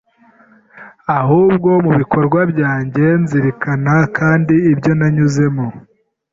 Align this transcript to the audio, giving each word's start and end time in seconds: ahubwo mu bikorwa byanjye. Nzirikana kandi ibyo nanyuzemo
ahubwo 1.19 1.69
mu 1.85 1.91
bikorwa 1.99 2.39
byanjye. 2.51 3.03
Nzirikana 3.21 3.93
kandi 4.17 4.55
ibyo 4.71 4.91
nanyuzemo 4.99 5.65